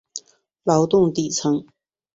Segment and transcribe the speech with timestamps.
[0.63, 1.63] 劳动底层